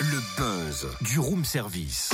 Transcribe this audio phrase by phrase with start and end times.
[0.00, 2.10] Le buzz du room service.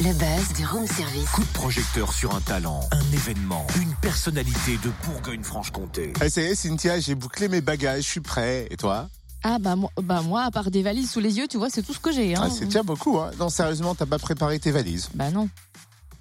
[0.00, 1.28] Le buzz du room service.
[1.30, 6.12] Coup de projecteur sur un talent, un événement, une personnalité de Bourgogne-Franche-Comté.
[6.22, 8.68] Eh, ça y est, Cynthia, j'ai bouclé mes bagages, je suis prêt.
[8.70, 9.08] Et toi?
[9.42, 11.82] Ah bah moi, bah moi, à part des valises sous les yeux, tu vois, c'est
[11.82, 12.34] tout ce que j'ai.
[12.36, 12.42] Hein.
[12.44, 15.08] ah, C'est déjà beaucoup, hein Non, sérieusement, t'as pas préparé tes valises?
[15.14, 15.48] Bah non.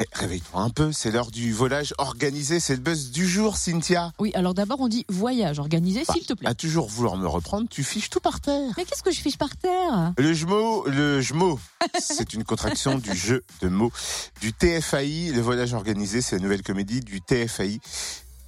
[0.02, 4.14] Eh, Réveille-toi un peu, c'est l'heure du volage organisé, c'est le buzz du jour, Cynthia.
[4.20, 6.48] Oui, alors d'abord on dit voyage organisé, s'il te plaît.
[6.48, 8.72] À toujours vouloir me reprendre, tu fiches tout par terre.
[8.78, 10.14] Mais qu'est-ce que je fiche par terre?
[10.18, 11.60] Le jmo, le jmo,
[12.00, 13.92] c'est une contraction du jeu de mots
[14.40, 15.32] du TFAI.
[15.34, 17.80] Le volage organisé, c'est la nouvelle comédie du TFAI.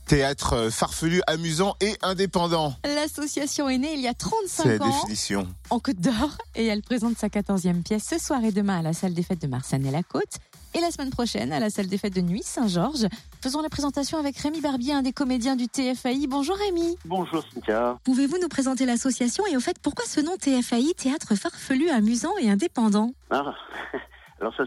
[0.08, 2.76] Théâtre farfelu, amusant et indépendant.
[2.86, 4.14] L'association est née il y a
[4.45, 5.48] C'est la 35 ans définition.
[5.70, 8.94] en Côte d'Or et elle présente sa 14e pièce ce soir et demain à la
[8.94, 10.38] salle des fêtes de Marsanne et la Côte
[10.73, 13.07] et la semaine prochaine à la salle des fêtes de Nuit Saint-Georges.
[13.41, 16.27] Faisons la présentation avec Rémi Barbier, un des comédiens du TFAI.
[16.27, 16.97] Bonjour Rémi.
[17.05, 17.97] Bonjour Cynthia.
[18.03, 22.50] Pouvez-vous nous présenter l'association et au fait pourquoi ce nom TFAI, Théâtre farfelu, amusant et
[22.50, 23.11] indépendant?
[23.30, 23.53] Ah,
[24.39, 24.63] alors ça,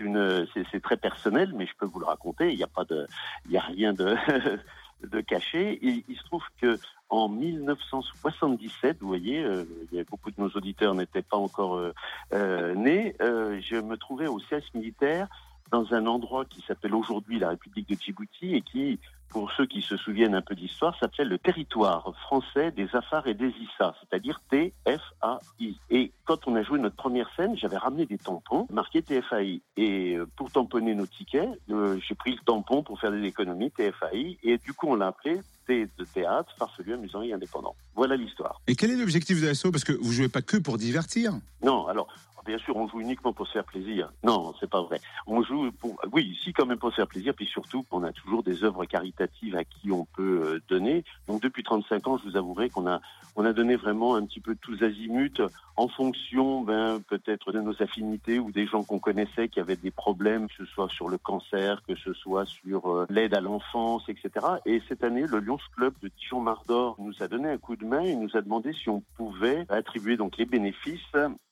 [0.00, 2.50] une, c'est très personnel, mais je peux vous le raconter.
[2.52, 3.06] Il n'y a pas de,
[3.46, 4.16] il y a rien de,
[5.02, 5.78] de caché.
[5.82, 9.64] Il, il se trouve que en 1977, vous voyez, euh,
[10.10, 11.92] beaucoup de nos auditeurs n'étaient pas encore euh,
[12.32, 13.14] euh, nés.
[13.20, 15.28] euh, je me trouvais au siège militaire
[15.70, 19.82] dans un endroit qui s'appelle aujourd'hui la République de Djibouti et qui, pour ceux qui
[19.82, 24.40] se souviennent un peu d'histoire, s'appelle le territoire français des Afars et des Issa, c'est-à-dire
[24.50, 25.74] TFAI.
[25.90, 29.60] Et quand on a joué notre première scène, j'avais ramené des tampons marqués TFAI.
[29.76, 33.70] Et euh, pour tamponner nos tickets, euh, j'ai pris le tampon pour faire des économies
[33.70, 34.38] TFAI.
[34.42, 37.74] Et du coup, on l'a appelé T de théâtre, farfelu, amusant et indépendant.
[37.94, 38.60] Voilà l'histoire.
[38.66, 39.70] Et quel est l'objectif de l'assaut?
[39.70, 41.32] Parce que vous jouez pas que pour divertir.
[41.62, 42.08] Non, alors,
[42.46, 44.10] bien sûr, on joue uniquement pour se faire plaisir.
[44.22, 45.00] Non, c'est pas vrai.
[45.26, 48.12] On joue pour, oui, si quand même pour se faire plaisir, puis surtout, on a
[48.12, 51.04] toujours des œuvres caritatives à qui on peut euh, donner.
[51.28, 53.00] Donc, depuis 35 ans, je vous avouerai qu'on a,
[53.36, 55.42] on a donné vraiment un petit peu tous azimuts
[55.76, 59.90] en fonction, ben, peut-être de nos affinités ou des gens qu'on connaissait qui avaient des
[59.90, 64.02] problèmes, que ce soit sur le cancer, que ce soit sur euh, l'aide à l'enfance,
[64.08, 64.46] etc.
[64.64, 68.00] Et cette année, le Lions Club de Dijon-Mardor nous a donné un coup de main
[68.00, 71.00] et nous a demandé si on pouvait attribuer donc les bénéfices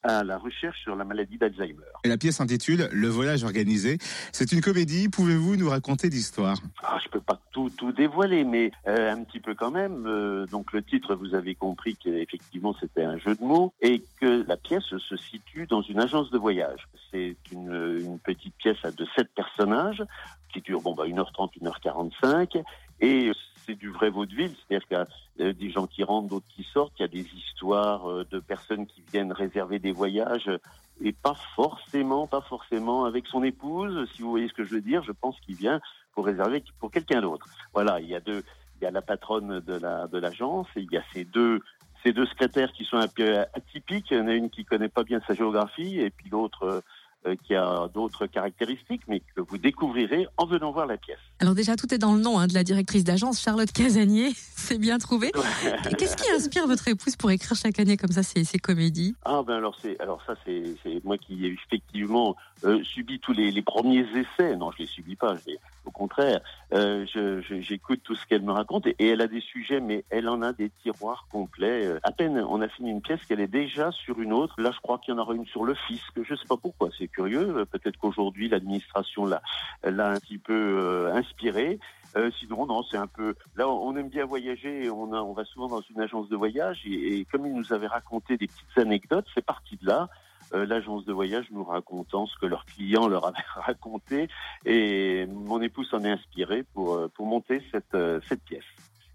[0.03, 1.85] à la recherche sur la maladie d'Alzheimer.
[2.05, 3.99] Et la pièce s'intitule Le volage organisé.
[4.33, 5.09] C'est une comédie.
[5.09, 6.57] Pouvez-vous nous raconter l'histoire?
[6.83, 10.07] Ah, je peux pas tout tout dévoiler, mais euh, un petit peu quand même.
[10.07, 14.45] Euh, donc le titre, vous avez compris qu'effectivement c'était un jeu de mots et que
[14.47, 16.89] la pièce se situe dans une agence de voyage.
[17.11, 20.03] C'est une, une petite pièce à de sept personnages
[20.53, 22.63] qui dure bon bah 1h30, 1h45
[23.01, 23.31] et
[23.65, 26.65] c'est du vrai vaudeville, c'est-à-dire qu'il y a euh, des gens qui rentrent, d'autres qui
[26.65, 30.51] sortent, il y a des histoires euh, de personnes qui viennent réserver des voyages
[31.01, 34.81] et pas forcément, pas forcément avec son épouse, si vous voyez ce que je veux
[34.81, 35.81] dire, je pense qu'il vient
[36.15, 37.47] pour réserver pour quelqu'un d'autre.
[37.73, 38.43] Voilà, il y a deux,
[38.81, 41.61] il y a la patronne de la de l'agence et il y a ces deux
[42.05, 44.11] ces deux secrétaires qui sont un peu atypiques.
[44.11, 46.81] Il y en a une qui connaît pas bien sa géographie et puis l'autre euh,
[47.47, 51.19] qui a d'autres caractéristiques, mais que vous découvrirez en venant voir la pièce.
[51.41, 54.31] Alors déjà, tout est dans le nom hein, de la directrice d'agence, Charlotte Casanier.
[54.57, 55.31] C'est bien trouvé.
[55.99, 59.15] Qu'est-ce qui inspire votre épouse pour écrire chaque année comme ça ces, ces comédies?
[59.25, 60.65] Ah ben alors c'est alors ça c'est
[61.05, 64.57] moi qui ai effectivement euh, subi tous les, les premiers essais.
[64.57, 65.37] Non, je les subis pas.
[65.37, 66.41] Je les, au contraire,
[66.73, 67.05] euh,
[67.61, 70.41] j'écoute tout ce qu'elle me raconte et, et elle a des sujets, mais elle en
[70.41, 71.85] a des tiroirs complets.
[71.85, 74.55] Euh, À peine on a fini une pièce qu'elle est déjà sur une autre.
[74.59, 76.11] Là, je crois qu'il y en aura une sur le fisc.
[76.17, 76.89] Je sais pas pourquoi.
[76.99, 77.57] C'est curieux.
[77.57, 79.43] Euh, Peut-être qu'aujourd'hui l'administration l'a
[79.85, 81.79] l'a un petit peu euh, inspiré.
[82.17, 83.35] Euh, sinon, non, c'est un peu.
[83.57, 84.89] Là, on aime bien voyager.
[84.91, 88.37] On, on va souvent dans une agence de voyage et, comme ils nous avaient raconté
[88.37, 90.09] des petites anecdotes, c'est parti de là.
[90.53, 94.29] L'agence de voyage nous racontant ce que leurs clients leur avaient raconté
[94.65, 97.97] et mon épouse s'en est inspirée pour pour monter cette
[98.29, 98.63] cette pièce.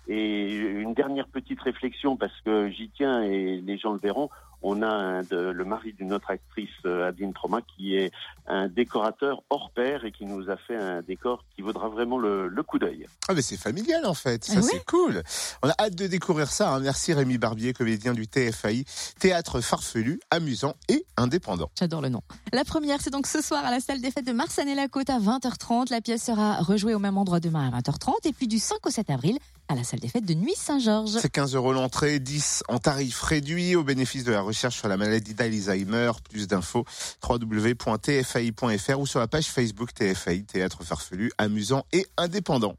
[0.09, 4.29] Et une dernière petite réflexion parce que j'y tiens et les gens le verront.
[4.61, 8.11] On a un de- le mari d'une autre actrice, euh, Adeline Troma, qui est
[8.47, 12.47] un décorateur hors pair et qui nous a fait un décor qui vaudra vraiment le,
[12.47, 13.05] le coup d'œil.
[13.27, 15.21] Ah mais c'est familial en fait, ça Ah c'est cool.
[15.63, 16.71] On a hâte de découvrir ça.
[16.73, 16.79] hein.
[16.79, 18.83] Merci Rémi Barbier, comédien du TFAI,
[19.19, 21.69] théâtre farfelu, amusant et indépendant.
[21.79, 22.21] J'adore le nom.
[22.51, 24.87] La première, c'est donc ce soir à la salle des fêtes de Marsanne et la
[24.87, 25.89] Côte à 20h30.
[25.91, 28.89] La pièce sera rejouée au même endroit demain à 20h30 et puis du 5 au
[28.89, 29.37] 7 avril
[29.69, 31.19] à la salle des fêtes de Nuit Saint-Georges.
[31.21, 34.97] C'est 15 euros l'entrée, 10 en tarif réduit au bénéfice de la recherche sur la
[34.97, 36.11] maladie d'Alzheimer.
[36.29, 36.85] Plus d'infos
[37.27, 42.75] www.tfai.fr ou sur la page Facebook TFAI, théâtre farfelu, amusant et indépendant.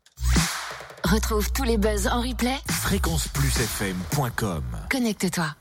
[1.04, 2.58] Retrouve tous les buzz en replay.
[2.68, 5.54] Fréquenceplusfm.com Connecte-toi.